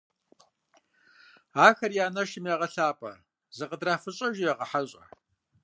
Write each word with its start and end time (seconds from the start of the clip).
Ахэр 1.65 1.91
я 2.03 2.05
анэшым 2.09 2.45
ягъэлъапӀэ, 2.53 3.11
зыкытрафыщӀэу 3.57 4.35
ягъэхьэщӀэ. 4.51 5.03